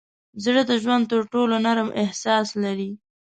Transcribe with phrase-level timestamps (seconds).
[0.43, 2.91] زړه د ژوند تر ټولو نرم احساس لري.